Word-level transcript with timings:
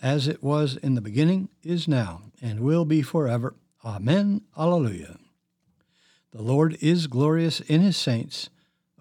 as 0.00 0.28
it 0.28 0.42
was 0.42 0.76
in 0.76 0.94
the 0.94 1.00
beginning, 1.00 1.48
is 1.62 1.88
now, 1.88 2.22
and 2.40 2.60
will 2.60 2.84
be 2.84 3.02
forever. 3.02 3.54
Amen. 3.84 4.42
Alleluia. 4.56 5.18
The 6.32 6.42
Lord 6.42 6.76
is 6.80 7.06
glorious 7.06 7.60
in 7.60 7.80
his 7.80 7.96
saints. 7.96 8.50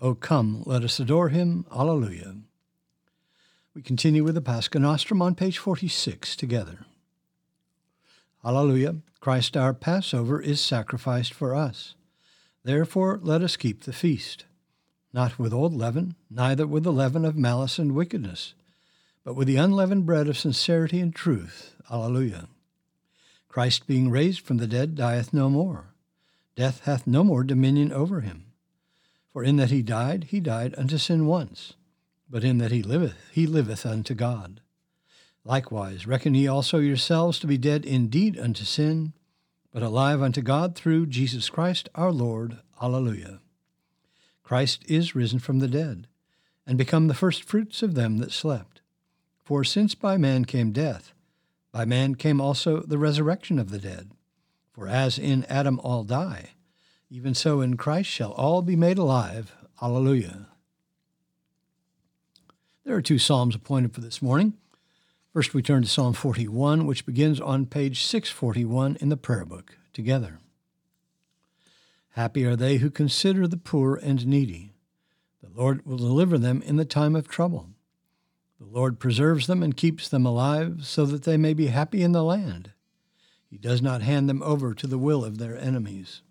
O 0.02 0.16
come, 0.16 0.64
let 0.66 0.84
us 0.84 1.00
adore 1.00 1.30
him. 1.30 1.66
Alleluia. 1.72 2.38
We 3.76 3.82
continue 3.82 4.24
with 4.24 4.36
the 4.36 4.42
Pascha 4.42 4.80
Nostrum 4.80 5.22
on 5.22 5.36
page 5.36 5.58
46 5.58 6.36
together. 6.36 6.86
Alleluia. 8.44 8.98
Christ 9.20 9.58
our 9.58 9.74
Passover 9.74 10.40
is 10.40 10.62
sacrificed 10.62 11.34
for 11.34 11.54
us. 11.54 11.96
Therefore 12.64 13.20
let 13.22 13.42
us 13.42 13.58
keep 13.58 13.84
the 13.84 13.94
feast, 13.94 14.46
not 15.12 15.40
with 15.40 15.54
old 15.54 15.74
leaven, 15.74 16.16
neither 16.30 16.68
with 16.68 16.84
the 16.84 16.94
leaven 16.94 17.26
of 17.26 17.36
malice 17.36 17.80
and 17.80 17.94
wickedness 17.94 18.54
but 19.28 19.36
with 19.36 19.46
the 19.46 19.58
unleavened 19.58 20.06
bread 20.06 20.30
of 20.30 20.38
sincerity 20.38 21.02
and 21.02 21.14
truth. 21.14 21.76
Alleluia. 21.92 22.48
Christ 23.50 23.86
being 23.86 24.10
raised 24.10 24.40
from 24.40 24.56
the 24.56 24.68
dead 24.68 24.96
dieth 24.96 25.34
no 25.34 25.50
more. 25.50 25.94
Death 26.56 26.86
hath 26.86 27.06
no 27.06 27.26
more 27.26 27.44
dominion 27.44 27.92
over 27.92 28.22
him. 28.22 28.46
For 29.34 29.44
in 29.44 29.58
that 29.58 29.70
he 29.70 29.82
died, 29.82 30.28
he 30.30 30.40
died 30.40 30.74
unto 30.78 30.98
sin 30.98 31.26
once, 31.26 31.74
but 32.30 32.46
in 32.46 32.58
that 32.60 32.72
he 32.72 32.82
liveth, 32.82 33.18
he 33.30 33.46
liveth 33.46 33.86
unto 33.86 34.14
God. 34.14 34.62
Likewise, 35.44 36.08
reckon 36.08 36.34
ye 36.34 36.48
also 36.48 36.78
yourselves 36.78 37.38
to 37.40 37.48
be 37.48 37.58
dead 37.58 37.84
indeed 37.84 38.40
unto 38.40 38.64
sin, 38.64 39.12
but 39.74 39.84
alive 39.84 40.22
unto 40.22 40.42
God 40.42 40.74
through 40.74 41.06
Jesus 41.06 41.50
Christ 41.50 41.90
our 41.96 42.14
Lord. 42.14 42.60
Alleluia. 42.82 43.42
Christ 44.42 44.86
is 44.88 45.16
risen 45.16 45.40
from 45.40 45.60
the 45.60 45.68
dead, 45.68 46.08
and 46.66 46.78
become 46.78 47.08
the 47.08 47.14
firstfruits 47.14 47.84
of 47.84 47.94
them 47.94 48.20
that 48.20 48.32
slept. 48.32 48.77
For 49.48 49.64
since 49.64 49.96
by 49.96 50.18
man 50.18 50.44
came 50.44 50.74
death, 50.74 51.14
by 51.72 51.86
man 51.86 52.16
came 52.16 52.42
also 52.42 52.82
the 52.82 52.98
resurrection 52.98 53.60
of 53.60 53.72
the 53.72 53.80
dead. 53.80 54.12
For 54.74 54.90
as 54.90 55.18
in 55.18 55.46
Adam 55.46 55.80
all 55.80 56.04
die, 56.04 56.50
even 57.10 57.34
so 57.34 57.62
in 57.62 57.78
Christ 57.78 58.10
shall 58.10 58.34
all 58.34 58.62
be 58.62 58.76
made 58.76 58.98
alive. 58.98 59.56
Alleluia. 59.82 60.48
There 62.84 62.94
are 62.98 63.02
two 63.02 63.18
psalms 63.18 63.56
appointed 63.56 63.94
for 63.94 64.02
this 64.02 64.22
morning. 64.22 64.52
First, 65.32 65.54
we 65.54 65.62
turn 65.62 65.84
to 65.84 65.88
Psalm 65.88 66.12
41, 66.12 66.86
which 66.86 67.06
begins 67.06 67.40
on 67.40 67.68
page 67.68 68.04
641 68.04 68.98
in 69.00 69.08
the 69.08 69.16
prayer 69.16 69.46
book, 69.46 69.78
together. 69.94 70.40
Happy 72.16 72.44
are 72.44 72.58
they 72.58 72.80
who 72.80 72.90
consider 72.90 73.48
the 73.48 73.56
poor 73.56 73.96
and 73.96 74.28
needy. 74.28 74.74
The 75.42 75.58
Lord 75.58 75.86
will 75.86 75.96
deliver 75.96 76.38
them 76.38 76.62
in 76.64 76.76
the 76.76 76.84
time 76.84 77.16
of 77.16 77.30
trouble. 77.30 77.70
Lord 78.78 79.00
preserves 79.00 79.48
them 79.48 79.64
and 79.64 79.76
keeps 79.76 80.08
them 80.08 80.24
alive 80.24 80.86
so 80.86 81.04
that 81.08 81.24
they 81.24 81.36
may 81.36 81.56
be 81.56 81.66
happy 81.66 82.04
in 82.04 82.12
the 82.12 82.22
land. 82.22 82.74
He 83.50 83.58
does 83.58 83.82
not 83.82 84.04
hand 84.04 84.30
them 84.30 84.44
over 84.44 84.76
to 84.76 84.86
the 84.86 85.00
will 85.00 85.26
of 85.26 85.40
their 85.40 85.58
enemies. 85.58 86.22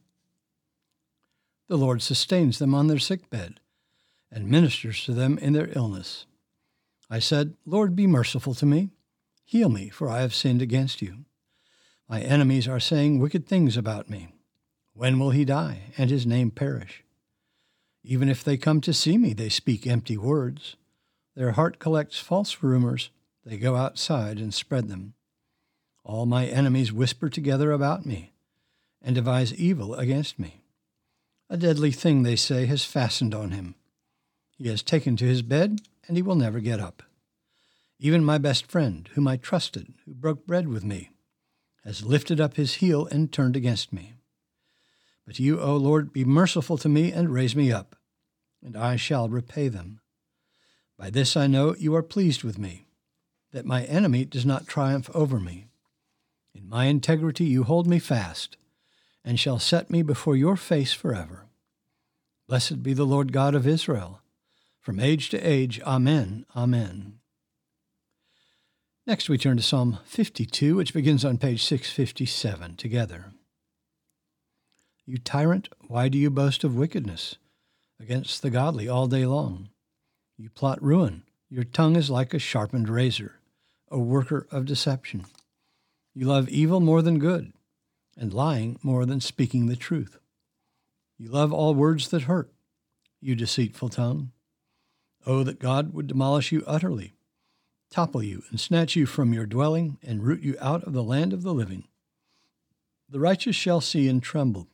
The 1.67 1.77
Lord 1.77 2.03
sustains 2.03 2.61
them 2.61 2.73
on 2.73 2.87
their 2.87 3.01
sick 3.01 3.29
bed 3.31 3.59
and 4.31 4.49
ministers 4.49 5.05
to 5.06 5.12
them 5.12 5.39
in 5.39 5.55
their 5.55 5.77
illness. 5.77 6.27
I 7.11 7.19
said, 7.19 7.56
Lord, 7.67 7.97
be 7.97 8.06
merciful 8.06 8.55
to 8.55 8.67
me. 8.67 8.91
Heal 9.45 9.69
me, 9.69 9.89
for 9.89 10.09
I 10.09 10.21
have 10.21 10.33
sinned 10.33 10.62
against 10.62 11.03
you. 11.03 11.25
My 12.09 12.21
enemies 12.21 12.69
are 12.69 12.79
saying 12.79 13.19
wicked 13.19 13.49
things 13.49 13.77
about 13.77 14.09
me. 14.09 14.29
When 14.95 15.19
will 15.19 15.31
he 15.31 15.45
die, 15.45 15.93
and 15.99 16.11
his 16.11 16.25
name 16.25 16.53
perish? 16.53 17.03
Even 18.05 18.29
if 18.29 18.45
they 18.45 18.56
come 18.56 18.81
to 18.83 18.93
see 18.93 19.19
me, 19.19 19.33
they 19.33 19.49
speak 19.49 19.85
empty 19.85 20.17
words. 20.17 20.77
Their 21.37 21.53
heart 21.53 21.79
collects 21.79 22.19
false 22.19 22.63
rumors. 22.63 23.11
They 23.45 23.59
go 23.59 23.77
outside 23.77 24.39
and 24.39 24.53
spread 24.53 24.89
them. 24.89 25.13
All 26.03 26.25
my 26.25 26.47
enemies 26.47 26.93
whisper 26.93 27.29
together 27.29 27.73
about 27.73 28.07
me 28.07 28.33
and 29.03 29.15
devise 29.15 29.55
evil 29.55 29.95
against 29.95 30.39
me. 30.39 30.63
A 31.51 31.57
deadly 31.57 31.93
thing, 31.93 32.23
they 32.23 32.37
say, 32.37 32.67
has 32.67 32.85
fastened 32.85 33.35
on 33.35 33.51
him. 33.51 33.75
He 34.57 34.69
has 34.69 34.83
taken 34.83 35.17
to 35.17 35.27
his 35.27 35.43
bed, 35.43 35.81
and 36.09 36.17
he 36.17 36.23
will 36.23 36.35
never 36.35 36.59
get 36.59 36.81
up. 36.81 37.03
Even 38.01 38.25
my 38.25 38.39
best 38.39 38.67
friend, 38.67 39.09
whom 39.13 39.29
I 39.29 39.37
trusted, 39.37 39.95
who 40.05 40.15
broke 40.15 40.47
bread 40.47 40.67
with 40.69 40.85
me, 40.85 41.11
has 41.85 42.05
lifted 42.05 42.41
up 42.41 42.55
his 42.57 42.75
heel 42.75 43.07
and 43.07 43.31
turned 43.31 43.57
against 43.57 43.93
me. 43.93 44.15
But 45.27 45.39
you, 45.39 45.61
O 45.61 45.77
Lord, 45.77 46.13
be 46.13 46.25
merciful 46.25 46.79
to 46.79 46.89
me 46.89 47.13
and 47.13 47.33
raise 47.33 47.55
me 47.55 47.71
up, 47.71 47.95
and 48.65 48.77
I 48.77 48.97
shall 48.97 49.29
repay 49.29 49.69
them. 49.69 50.01
By 50.99 51.11
this 51.11 51.37
I 51.37 51.47
know 51.47 51.75
you 51.77 51.95
are 51.95 52.03
pleased 52.03 52.43
with 52.43 52.59
me, 52.59 52.87
that 53.53 53.67
my 53.67 53.84
enemy 53.84 54.25
does 54.25 54.47
not 54.47 54.67
triumph 54.67 55.11
over 55.15 55.39
me. 55.39 55.67
In 56.55 56.69
my 56.69 56.87
integrity 56.87 57.45
you 57.45 57.65
hold 57.65 57.87
me 57.87 57.99
fast, 57.99 58.57
and 59.25 59.39
shall 59.39 59.59
set 59.59 59.91
me 59.91 60.03
before 60.03 60.37
your 60.37 60.56
face 60.56 60.93
forever. 60.93 61.47
Blessed 62.49 62.83
be 62.83 62.95
the 62.95 63.05
Lord 63.05 63.33
God 63.33 63.55
of 63.55 63.67
Israel, 63.67 64.21
from 64.81 65.01
age 65.01 65.29
to 65.31 65.39
age. 65.39 65.81
Amen. 65.83 66.47
Amen. 66.55 67.19
Next, 69.06 69.29
we 69.29 69.39
turn 69.39 69.56
to 69.56 69.62
Psalm 69.62 69.99
52, 70.05 70.77
which 70.77 70.95
begins 70.95 71.25
on 71.25 71.39
page 71.39 71.62
657, 71.65 72.77
together. 72.77 73.33
You 75.05 75.19
tyrant, 75.19 75.69
why 75.87 76.09
do 76.09 76.19
you 76.19 76.31
boast 76.31 76.65
of 76.65 76.77
wickedness 76.77 77.37
against 78.01 78.43
the 78.43 78.51
godly 78.51 78.89
all 78.89 79.06
day 79.06 79.25
long? 79.25 79.69
You 80.39 80.51
plot 80.51 80.83
ruin. 80.83 81.23
Your 81.49 81.65
tongue 81.65 81.97
is 81.97 82.11
like 82.11 82.35
a 82.35 82.39
sharpened 82.39 82.89
razor, 82.89 83.41
a 83.91 83.99
worker 83.99 84.47
of 84.51 84.67
deception. 84.67 85.25
You 86.15 86.27
love 86.27 86.49
evil 86.49 86.81
more 86.81 87.01
than 87.01 87.19
good, 87.19 87.53
and 88.17 88.35
lying 88.35 88.79
more 88.83 89.07
than 89.07 89.21
speaking 89.21 89.67
the 89.67 89.77
truth. 89.77 90.19
You 91.19 91.31
love 91.31 91.53
all 91.53 91.75
words 91.75 92.09
that 92.09 92.23
hurt, 92.23 92.53
you 93.21 93.35
deceitful 93.35 93.89
tongue. 93.89 94.33
Oh, 95.25 95.43
that 95.43 95.59
God 95.59 95.95
would 95.95 96.07
demolish 96.07 96.53
you 96.53 96.63
utterly, 96.67 97.15
topple 97.91 98.23
you, 98.23 98.43
and 98.51 98.61
snatch 98.61 98.95
you 98.95 99.07
from 99.07 99.33
your 99.33 99.47
dwelling, 99.47 99.99
and 100.03 100.23
root 100.23 100.43
you 100.43 100.57
out 100.61 100.85
of 100.85 100.93
the 100.93 101.03
land 101.03 101.33
of 101.33 101.43
the 101.43 101.55
living. 101.55 101.85
The 103.09 103.21
righteous 103.21 103.57
shall 103.57 103.81
see 103.81 104.09
and 104.09 104.23
tremble, 104.23 104.69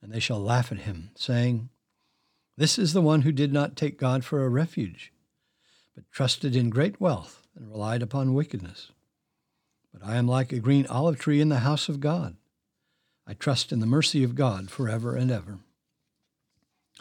and 0.00 0.10
they 0.10 0.20
shall 0.20 0.40
laugh 0.40 0.72
at 0.72 0.78
him, 0.78 1.10
saying, 1.16 1.68
this 2.56 2.78
is 2.78 2.92
the 2.92 3.02
one 3.02 3.22
who 3.22 3.32
did 3.32 3.52
not 3.52 3.76
take 3.76 3.98
God 3.98 4.24
for 4.24 4.44
a 4.44 4.48
refuge, 4.48 5.12
but 5.94 6.10
trusted 6.10 6.56
in 6.56 6.70
great 6.70 7.00
wealth 7.00 7.42
and 7.54 7.68
relied 7.68 8.02
upon 8.02 8.34
wickedness. 8.34 8.90
But 9.92 10.06
I 10.06 10.16
am 10.16 10.28
like 10.28 10.52
a 10.52 10.58
green 10.58 10.86
olive 10.86 11.18
tree 11.18 11.40
in 11.40 11.48
the 11.48 11.60
house 11.60 11.88
of 11.88 12.00
God. 12.00 12.36
I 13.26 13.34
trust 13.34 13.72
in 13.72 13.80
the 13.80 13.86
mercy 13.86 14.22
of 14.22 14.34
God 14.34 14.70
forever 14.70 15.16
and 15.16 15.30
ever. 15.30 15.58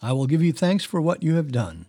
I 0.01 0.11
will 0.11 0.27
give 0.27 0.41
you 0.41 0.51
thanks 0.51 0.83
for 0.83 1.01
what 1.01 1.23
you 1.23 1.35
have 1.35 1.51
done, 1.51 1.85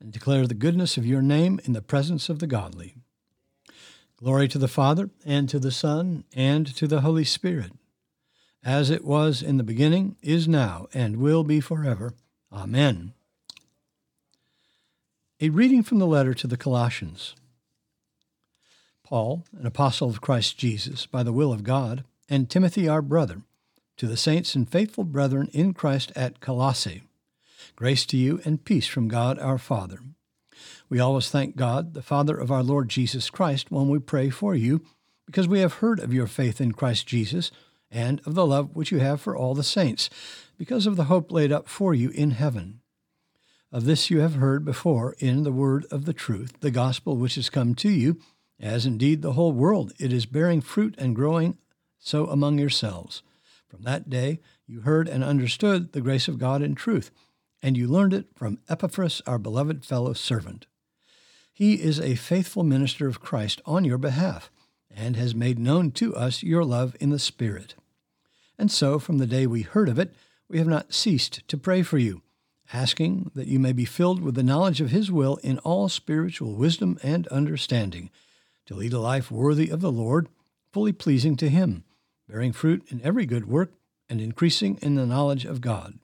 and 0.00 0.12
declare 0.12 0.46
the 0.46 0.54
goodness 0.54 0.96
of 0.96 1.06
your 1.06 1.22
name 1.22 1.60
in 1.64 1.72
the 1.72 1.82
presence 1.82 2.28
of 2.28 2.38
the 2.38 2.46
godly. 2.46 2.96
Glory 4.16 4.48
to 4.48 4.58
the 4.58 4.68
Father, 4.68 5.10
and 5.24 5.48
to 5.48 5.58
the 5.58 5.72
Son, 5.72 6.24
and 6.34 6.66
to 6.76 6.86
the 6.86 7.00
Holy 7.00 7.24
Spirit, 7.24 7.72
as 8.64 8.90
it 8.90 9.04
was 9.04 9.42
in 9.42 9.56
the 9.56 9.64
beginning, 9.64 10.16
is 10.22 10.46
now, 10.46 10.86
and 10.94 11.16
will 11.16 11.44
be 11.44 11.60
forever. 11.60 12.14
Amen. 12.56 13.12
A 15.42 15.50
reading 15.50 15.82
from 15.82 15.98
the 15.98 16.06
letter 16.06 16.32
to 16.32 16.46
the 16.46 16.56
Colossians. 16.56 17.34
Paul, 19.04 19.44
an 19.58 19.66
apostle 19.66 20.08
of 20.08 20.22
Christ 20.22 20.56
Jesus, 20.56 21.04
by 21.04 21.22
the 21.22 21.34
will 21.34 21.52
of 21.52 21.64
God, 21.64 22.02
and 22.30 22.48
Timothy, 22.48 22.88
our 22.88 23.02
brother, 23.02 23.42
to 23.98 24.06
the 24.06 24.16
saints 24.16 24.54
and 24.54 24.66
faithful 24.66 25.04
brethren 25.04 25.50
in 25.52 25.74
Christ 25.74 26.10
at 26.16 26.40
Colossae, 26.40 27.02
grace 27.76 28.06
to 28.06 28.16
you 28.16 28.40
and 28.46 28.64
peace 28.64 28.86
from 28.86 29.06
God 29.06 29.38
our 29.38 29.58
Father. 29.58 29.98
We 30.88 30.98
always 30.98 31.28
thank 31.28 31.56
God, 31.56 31.92
the 31.92 32.00
Father 32.00 32.38
of 32.38 32.50
our 32.50 32.62
Lord 32.62 32.88
Jesus 32.88 33.28
Christ, 33.28 33.70
when 33.70 33.90
we 33.90 33.98
pray 33.98 34.30
for 34.30 34.54
you, 34.54 34.80
because 35.26 35.46
we 35.46 35.60
have 35.60 35.74
heard 35.74 36.00
of 36.00 36.14
your 36.14 36.26
faith 36.26 36.62
in 36.62 36.72
Christ 36.72 37.06
Jesus 37.06 37.50
and 37.90 38.22
of 38.24 38.34
the 38.34 38.46
love 38.46 38.74
which 38.74 38.90
you 38.90 38.98
have 38.98 39.20
for 39.20 39.36
all 39.36 39.54
the 39.54 39.62
saints 39.62 40.08
because 40.56 40.86
of 40.86 40.96
the 40.96 41.04
hope 41.04 41.30
laid 41.30 41.52
up 41.52 41.68
for 41.68 41.94
you 41.94 42.10
in 42.10 42.32
heaven. 42.32 42.80
Of 43.72 43.84
this 43.84 44.10
you 44.10 44.20
have 44.20 44.34
heard 44.34 44.64
before 44.64 45.16
in 45.18 45.42
the 45.42 45.52
word 45.52 45.86
of 45.90 46.04
the 46.04 46.12
truth, 46.12 46.60
the 46.60 46.70
gospel 46.70 47.16
which 47.16 47.34
has 47.34 47.50
come 47.50 47.74
to 47.76 47.90
you, 47.90 48.18
as 48.58 48.86
indeed 48.86 49.22
the 49.22 49.32
whole 49.32 49.52
world 49.52 49.92
it 49.98 50.12
is 50.12 50.24
bearing 50.24 50.60
fruit 50.60 50.94
and 50.98 51.16
growing 51.16 51.58
so 51.98 52.26
among 52.26 52.58
yourselves. 52.58 53.22
From 53.68 53.82
that 53.82 54.08
day 54.08 54.40
you 54.66 54.82
heard 54.82 55.08
and 55.08 55.24
understood 55.24 55.92
the 55.92 56.00
grace 56.00 56.28
of 56.28 56.38
God 56.38 56.62
in 56.62 56.74
truth, 56.74 57.10
and 57.60 57.76
you 57.76 57.88
learned 57.88 58.14
it 58.14 58.26
from 58.34 58.60
Epaphras, 58.68 59.20
our 59.26 59.38
beloved 59.38 59.84
fellow 59.84 60.12
servant. 60.12 60.66
He 61.52 61.74
is 61.74 61.98
a 61.98 62.14
faithful 62.14 62.62
minister 62.62 63.08
of 63.08 63.20
Christ 63.20 63.60
on 63.66 63.84
your 63.84 63.98
behalf, 63.98 64.50
and 64.90 65.16
has 65.16 65.34
made 65.34 65.58
known 65.58 65.90
to 65.92 66.14
us 66.14 66.42
your 66.42 66.64
love 66.64 66.94
in 67.00 67.10
the 67.10 67.18
Spirit. 67.18 67.74
And 68.58 68.70
so, 68.70 68.98
from 68.98 69.18
the 69.18 69.26
day 69.26 69.46
we 69.46 69.62
heard 69.62 69.88
of 69.88 69.98
it, 69.98 70.14
we 70.48 70.58
have 70.58 70.66
not 70.66 70.94
ceased 70.94 71.46
to 71.48 71.56
pray 71.56 71.82
for 71.82 71.98
you, 71.98 72.22
asking 72.72 73.30
that 73.34 73.48
you 73.48 73.58
may 73.58 73.72
be 73.72 73.84
filled 73.84 74.22
with 74.22 74.34
the 74.34 74.42
knowledge 74.42 74.80
of 74.80 74.90
His 74.90 75.10
will 75.10 75.36
in 75.42 75.58
all 75.58 75.88
spiritual 75.88 76.54
wisdom 76.54 76.98
and 77.02 77.26
understanding, 77.28 78.10
to 78.66 78.74
lead 78.74 78.92
a 78.92 79.00
life 79.00 79.30
worthy 79.30 79.70
of 79.70 79.80
the 79.80 79.92
Lord, 79.92 80.28
fully 80.72 80.92
pleasing 80.92 81.36
to 81.36 81.48
Him, 81.48 81.84
bearing 82.28 82.52
fruit 82.52 82.84
in 82.88 83.00
every 83.02 83.26
good 83.26 83.46
work, 83.48 83.72
and 84.08 84.20
increasing 84.20 84.78
in 84.82 84.94
the 84.94 85.06
knowledge 85.06 85.44
of 85.44 85.60
God. 85.60 85.98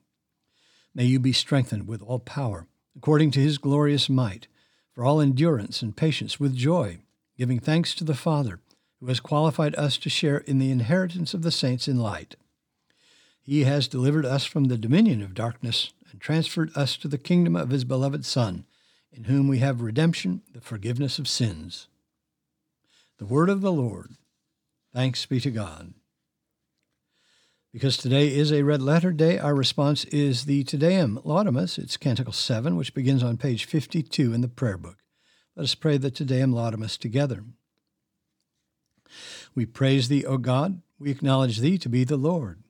May 0.93 1.05
you 1.05 1.19
be 1.19 1.33
strengthened 1.33 1.87
with 1.87 2.01
all 2.01 2.19
power, 2.19 2.67
according 2.95 3.31
to 3.31 3.39
His 3.39 3.57
glorious 3.57 4.09
might, 4.09 4.47
for 4.91 5.03
all 5.03 5.19
endurance 5.21 5.81
and 5.81 5.95
patience 5.95 6.39
with 6.39 6.55
joy, 6.55 6.99
giving 7.37 7.59
thanks 7.59 7.95
to 7.95 8.03
the 8.03 8.13
Father, 8.13 8.59
who 8.99 9.07
has 9.07 9.19
qualified 9.19 9.75
us 9.75 9.97
to 9.97 10.09
share 10.09 10.37
in 10.37 10.59
the 10.59 10.71
inheritance 10.71 11.33
of 11.33 11.41
the 11.41 11.51
saints 11.51 11.87
in 11.87 11.99
light. 11.99 12.35
He 13.43 13.65
has 13.65 13.89
delivered 13.89 14.25
us 14.25 14.45
from 14.45 14.65
the 14.65 14.77
dominion 14.77 15.21
of 15.21 15.33
darkness 15.33 15.91
and 16.09 16.21
transferred 16.21 16.71
us 16.75 16.95
to 16.97 17.09
the 17.09 17.17
kingdom 17.17 17.57
of 17.57 17.71
His 17.71 17.83
beloved 17.83 18.23
Son, 18.23 18.63
in 19.11 19.25
whom 19.25 19.49
we 19.49 19.59
have 19.59 19.81
redemption, 19.81 20.41
the 20.53 20.61
forgiveness 20.61 21.19
of 21.19 21.27
sins. 21.27 21.87
The 23.19 23.25
word 23.25 23.49
of 23.49 23.59
the 23.59 23.71
Lord. 23.71 24.11
Thanks 24.93 25.25
be 25.25 25.41
to 25.41 25.51
God. 25.51 25.93
Because 27.73 27.97
today 27.97 28.33
is 28.33 28.51
a 28.51 28.63
red 28.63 28.81
letter 28.81 29.11
day, 29.11 29.39
our 29.39 29.55
response 29.55 30.05
is 30.05 30.45
the 30.45 30.63
Te 30.63 30.77
Deum 30.77 31.19
Laudamus. 31.25 31.77
It's 31.77 31.97
Canticle 31.97 32.31
7, 32.31 32.77
which 32.77 32.93
begins 32.93 33.23
on 33.23 33.35
page 33.35 33.65
52 33.65 34.31
in 34.31 34.41
the 34.41 34.47
prayer 34.47 34.77
book. 34.77 34.97
Let 35.55 35.63
us 35.63 35.75
pray 35.75 35.97
the 35.97 36.11
Te 36.11 36.23
Deum 36.23 36.53
Laudamus 36.53 36.97
together. 36.97 37.43
We 39.53 39.65
praise 39.65 40.07
thee, 40.07 40.25
O 40.25 40.37
God. 40.37 40.81
We 40.97 41.11
acknowledge 41.11 41.59
thee 41.59 41.77
to 41.79 41.89
be 41.89 42.03
the 42.05 42.15
Lord. 42.15 42.62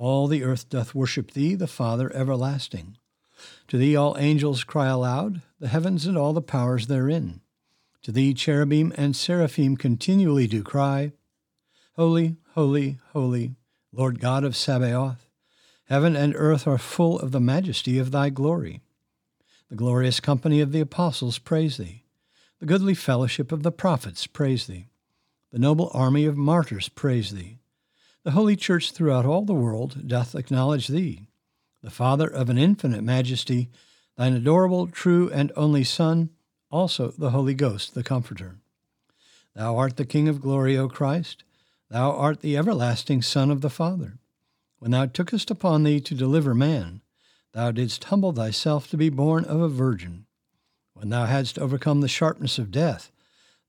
All 0.00 0.28
the 0.28 0.44
earth 0.44 0.70
doth 0.70 0.94
worship 0.94 1.32
thee, 1.32 1.54
the 1.54 1.66
Father 1.66 2.10
everlasting. 2.16 2.96
To 3.68 3.76
thee 3.76 3.94
all 3.94 4.16
angels 4.18 4.64
cry 4.64 4.86
aloud, 4.86 5.42
the 5.58 5.68
heavens 5.68 6.06
and 6.06 6.16
all 6.16 6.32
the 6.32 6.40
powers 6.40 6.86
therein. 6.86 7.42
To 8.04 8.10
thee 8.10 8.32
cherubim 8.32 8.94
and 8.96 9.14
seraphim 9.14 9.76
continually 9.76 10.46
do 10.46 10.62
cry, 10.62 11.12
Holy, 11.96 12.36
holy, 12.54 12.98
holy, 13.12 13.56
Lord 13.92 14.20
God 14.20 14.42
of 14.42 14.56
Sabaoth. 14.56 15.28
Heaven 15.84 16.16
and 16.16 16.34
earth 16.34 16.66
are 16.66 16.78
full 16.78 17.18
of 17.18 17.32
the 17.32 17.38
majesty 17.38 17.98
of 17.98 18.10
thy 18.10 18.30
glory. 18.30 18.80
The 19.68 19.76
glorious 19.76 20.18
company 20.18 20.62
of 20.62 20.72
the 20.72 20.80
apostles 20.80 21.38
praise 21.38 21.76
thee. 21.76 22.04
The 22.58 22.64
goodly 22.64 22.94
fellowship 22.94 23.52
of 23.52 23.62
the 23.62 23.70
prophets 23.70 24.26
praise 24.26 24.66
thee. 24.66 24.86
The 25.52 25.58
noble 25.58 25.90
army 25.92 26.24
of 26.24 26.38
martyrs 26.38 26.88
praise 26.88 27.32
thee. 27.32 27.58
The 28.22 28.32
holy 28.32 28.54
church 28.54 28.92
throughout 28.92 29.24
all 29.24 29.46
the 29.46 29.54
world 29.54 30.06
doth 30.06 30.34
acknowledge 30.34 30.88
thee, 30.88 31.28
the 31.82 31.90
Father 31.90 32.26
of 32.26 32.50
an 32.50 32.58
infinite 32.58 33.02
majesty, 33.02 33.70
thine 34.16 34.34
adorable, 34.34 34.88
true, 34.88 35.30
and 35.32 35.50
only 35.56 35.84
Son, 35.84 36.28
also 36.70 37.12
the 37.12 37.30
Holy 37.30 37.54
Ghost, 37.54 37.94
the 37.94 38.02
Comforter. 38.02 38.56
Thou 39.54 39.74
art 39.74 39.96
the 39.96 40.04
King 40.04 40.28
of 40.28 40.42
glory, 40.42 40.76
O 40.76 40.86
Christ. 40.86 41.44
Thou 41.88 42.12
art 42.12 42.40
the 42.40 42.58
everlasting 42.58 43.22
Son 43.22 43.50
of 43.50 43.62
the 43.62 43.70
Father. 43.70 44.18
When 44.78 44.90
thou 44.90 45.06
tookest 45.06 45.50
upon 45.50 45.82
thee 45.82 46.00
to 46.00 46.14
deliver 46.14 46.54
man, 46.54 47.00
thou 47.52 47.70
didst 47.70 48.04
humble 48.04 48.32
thyself 48.32 48.90
to 48.90 48.98
be 48.98 49.08
born 49.08 49.46
of 49.46 49.62
a 49.62 49.68
virgin. 49.68 50.26
When 50.92 51.08
thou 51.08 51.24
hadst 51.24 51.58
overcome 51.58 52.02
the 52.02 52.08
sharpness 52.08 52.58
of 52.58 52.70
death, 52.70 53.10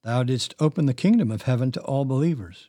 thou 0.03 0.23
didst 0.23 0.55
open 0.59 0.87
the 0.87 0.93
kingdom 0.93 1.31
of 1.31 1.43
heaven 1.43 1.71
to 1.71 1.81
all 1.83 2.03
believers. 2.03 2.67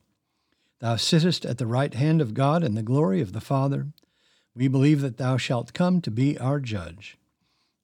Thou 0.83 0.97
sittest 0.97 1.47
at 1.47 1.59
the 1.59 1.67
right 1.69 1.95
hand 1.95 2.21
of 2.21 2.35
God 2.35 2.65
in 2.65 2.75
the 2.75 2.83
glory 2.83 3.21
of 3.21 3.33
the 3.33 3.41
Father. 3.41 3.87
We 4.53 4.67
believe 4.67 5.01
that 5.03 5.17
thou 5.17 5.37
shalt 5.37 5.75
come 5.75 6.01
to 6.01 6.11
be 6.11 6.37
our 6.37 6.59
judge. 6.59 7.17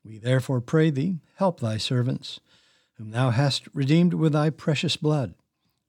We 0.05 0.19
therefore 0.19 0.61
pray 0.61 0.91
thee, 0.91 1.21
help 1.37 1.61
thy 1.61 1.77
servants, 1.77 2.41
whom 2.95 3.13
thou 3.13 3.31
hast 3.31 3.69
redeemed 3.73 4.15
with 4.15 4.33
thy 4.33 4.51
precious 4.51 4.97
blood. 4.97 5.35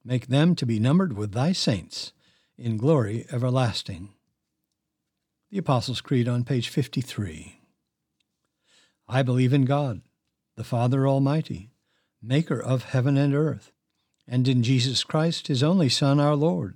Make 0.05 0.27
them 0.27 0.53
to 0.53 0.67
be 0.67 0.79
numbered 0.79 1.13
with 1.17 1.31
thy 1.31 1.51
saints 1.51 2.13
in 2.59 2.77
glory 2.77 3.25
everlasting. 3.31 4.09
The 5.49 5.57
Apostles' 5.57 6.01
Creed 6.01 6.27
on 6.27 6.43
page 6.43 6.69
53. 6.69 7.59
I 9.07 9.23
believe 9.23 9.51
in 9.51 9.65
God, 9.65 10.01
the 10.55 10.63
Father 10.63 11.07
Almighty, 11.07 11.71
maker 12.21 12.61
of 12.61 12.83
heaven 12.83 13.17
and 13.17 13.33
earth, 13.33 13.71
and 14.27 14.47
in 14.47 14.61
Jesus 14.61 15.03
Christ, 15.03 15.47
his 15.47 15.63
only 15.63 15.89
Son, 15.89 16.19
our 16.19 16.35
Lord, 16.35 16.75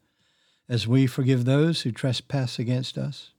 as 0.71 0.87
we 0.87 1.05
forgive 1.05 1.43
those 1.43 1.81
who 1.81 1.91
trespass 1.91 2.57
against 2.57 2.97
us. 2.97 3.31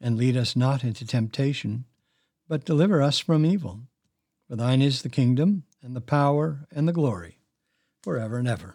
And 0.00 0.18
lead 0.18 0.36
us 0.36 0.56
not 0.56 0.82
into 0.82 1.06
temptation, 1.06 1.84
but 2.48 2.64
deliver 2.64 3.00
us 3.00 3.20
from 3.20 3.46
evil. 3.46 3.82
For 4.48 4.56
thine 4.56 4.82
is 4.82 5.02
the 5.02 5.08
kingdom, 5.08 5.62
and 5.80 5.94
the 5.94 6.00
power, 6.00 6.66
and 6.72 6.88
the 6.88 6.92
glory, 6.92 7.38
forever 8.02 8.38
and 8.38 8.48
ever. 8.48 8.74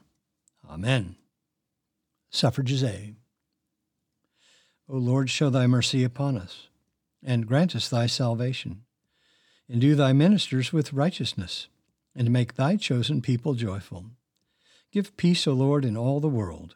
Amen. 0.67 1.17
Suffrages 2.29 2.85
A. 2.85 3.15
O 4.87 4.95
Lord, 4.95 5.29
show 5.29 5.49
thy 5.49 5.67
mercy 5.67 6.05
upon 6.05 6.37
us, 6.37 6.69
and 7.21 7.45
grant 7.45 7.75
us 7.75 7.89
thy 7.89 8.07
salvation. 8.07 8.83
Endue 9.69 9.95
thy 9.95 10.13
ministers 10.13 10.71
with 10.71 10.93
righteousness, 10.93 11.67
and 12.15 12.31
make 12.31 12.53
thy 12.53 12.77
chosen 12.77 13.21
people 13.21 13.55
joyful. 13.55 14.05
Give 14.89 15.15
peace, 15.17 15.45
O 15.45 15.51
Lord, 15.51 15.83
in 15.83 15.97
all 15.97 16.21
the 16.21 16.29
world, 16.29 16.75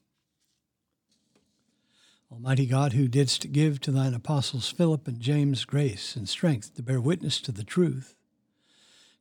Almighty 2.31 2.65
God, 2.65 2.93
who 2.93 3.09
didst 3.09 3.51
give 3.51 3.81
to 3.81 3.91
thine 3.91 4.13
apostles 4.13 4.69
Philip 4.69 5.05
and 5.05 5.19
James 5.19 5.65
grace 5.65 6.15
and 6.15 6.29
strength 6.29 6.73
to 6.75 6.81
bear 6.81 7.01
witness 7.01 7.41
to 7.41 7.51
the 7.51 7.65
truth, 7.65 8.15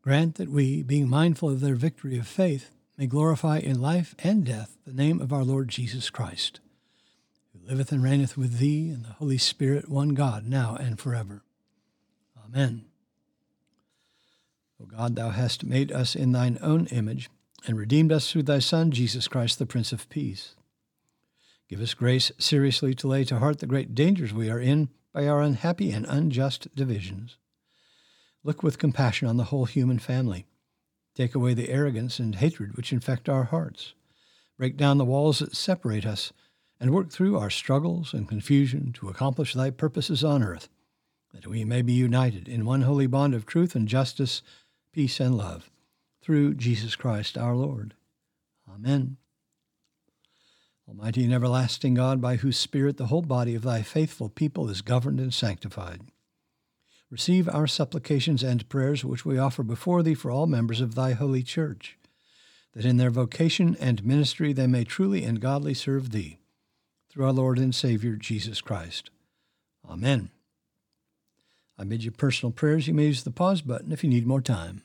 grant 0.00 0.36
that 0.36 0.48
we, 0.48 0.84
being 0.84 1.08
mindful 1.08 1.50
of 1.50 1.60
their 1.60 1.74
victory 1.74 2.16
of 2.18 2.28
faith, 2.28 2.70
may 2.96 3.08
glorify 3.08 3.58
in 3.58 3.80
life 3.80 4.14
and 4.20 4.44
death 4.44 4.76
the 4.86 4.92
name 4.92 5.20
of 5.20 5.32
our 5.32 5.42
Lord 5.42 5.68
Jesus 5.68 6.08
Christ, 6.08 6.60
who 7.52 7.68
liveth 7.68 7.90
and 7.90 8.02
reigneth 8.02 8.36
with 8.36 8.58
thee 8.58 8.90
and 8.90 9.04
the 9.04 9.14
Holy 9.14 9.38
Spirit, 9.38 9.88
one 9.88 10.10
God, 10.10 10.46
now 10.46 10.76
and 10.76 10.96
forever. 10.96 11.42
Amen. 12.46 12.84
O 14.80 14.86
God, 14.86 15.16
thou 15.16 15.30
hast 15.30 15.64
made 15.64 15.90
us 15.90 16.14
in 16.14 16.30
thine 16.30 16.58
own 16.62 16.86
image 16.86 17.28
and 17.66 17.76
redeemed 17.76 18.12
us 18.12 18.30
through 18.30 18.44
thy 18.44 18.60
Son, 18.60 18.92
Jesus 18.92 19.26
Christ, 19.26 19.58
the 19.58 19.66
Prince 19.66 19.90
of 19.92 20.08
Peace. 20.08 20.54
Give 21.70 21.80
us 21.80 21.94
grace 21.94 22.32
seriously 22.36 22.94
to 22.96 23.06
lay 23.06 23.22
to 23.22 23.38
heart 23.38 23.60
the 23.60 23.66
great 23.66 23.94
dangers 23.94 24.34
we 24.34 24.50
are 24.50 24.58
in 24.58 24.88
by 25.14 25.28
our 25.28 25.40
unhappy 25.40 25.92
and 25.92 26.04
unjust 26.04 26.66
divisions. 26.74 27.38
Look 28.42 28.64
with 28.64 28.80
compassion 28.80 29.28
on 29.28 29.36
the 29.36 29.44
whole 29.44 29.66
human 29.66 30.00
family. 30.00 30.46
Take 31.14 31.36
away 31.36 31.54
the 31.54 31.70
arrogance 31.70 32.18
and 32.18 32.34
hatred 32.34 32.76
which 32.76 32.92
infect 32.92 33.28
our 33.28 33.44
hearts. 33.44 33.94
Break 34.58 34.76
down 34.76 34.98
the 34.98 35.04
walls 35.04 35.38
that 35.38 35.54
separate 35.54 36.04
us, 36.04 36.32
and 36.80 36.90
work 36.90 37.10
through 37.10 37.38
our 37.38 37.50
struggles 37.50 38.12
and 38.12 38.28
confusion 38.28 38.92
to 38.94 39.08
accomplish 39.08 39.54
thy 39.54 39.70
purposes 39.70 40.24
on 40.24 40.42
earth, 40.42 40.68
that 41.32 41.46
we 41.46 41.64
may 41.64 41.82
be 41.82 41.92
united 41.92 42.48
in 42.48 42.64
one 42.64 42.82
holy 42.82 43.06
bond 43.06 43.32
of 43.32 43.46
truth 43.46 43.76
and 43.76 43.86
justice 43.86 44.42
peace, 44.92 45.20
and 45.20 45.36
love, 45.36 45.70
through 46.20 46.54
Jesus 46.54 46.96
Christ 46.96 47.38
our 47.38 47.54
Lord. 47.54 47.94
Amen. 48.68 49.18
Almighty 50.90 51.22
and 51.22 51.32
everlasting 51.32 51.94
God, 51.94 52.20
by 52.20 52.34
whose 52.34 52.56
Spirit 52.56 52.96
the 52.96 53.06
whole 53.06 53.22
body 53.22 53.54
of 53.54 53.62
thy 53.62 53.80
faithful 53.80 54.28
people 54.28 54.68
is 54.68 54.82
governed 54.82 55.20
and 55.20 55.32
sanctified, 55.32 56.00
receive 57.10 57.48
our 57.48 57.68
supplications 57.68 58.42
and 58.42 58.68
prayers 58.68 59.04
which 59.04 59.24
we 59.24 59.38
offer 59.38 59.62
before 59.62 60.02
thee 60.02 60.14
for 60.14 60.32
all 60.32 60.48
members 60.48 60.80
of 60.80 60.96
thy 60.96 61.12
holy 61.12 61.44
church, 61.44 61.96
that 62.72 62.84
in 62.84 62.96
their 62.96 63.10
vocation 63.10 63.76
and 63.78 64.04
ministry 64.04 64.52
they 64.52 64.66
may 64.66 64.82
truly 64.82 65.22
and 65.22 65.40
godly 65.40 65.74
serve 65.74 66.10
thee, 66.10 66.38
through 67.08 67.24
our 67.24 67.32
Lord 67.32 67.60
and 67.60 67.72
Savior 67.72 68.16
Jesus 68.16 68.60
Christ. 68.60 69.10
Amen. 69.88 70.30
I 71.78 71.84
bid 71.84 72.02
you 72.02 72.10
personal 72.10 72.50
prayers. 72.50 72.88
You 72.88 72.94
may 72.94 73.06
use 73.06 73.22
the 73.22 73.30
pause 73.30 73.62
button 73.62 73.92
if 73.92 74.02
you 74.02 74.10
need 74.10 74.26
more 74.26 74.40
time. 74.40 74.82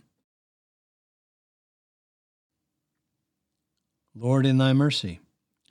Lord, 4.15 4.45
in 4.45 4.59
thy 4.59 4.71
mercy, 4.71 5.19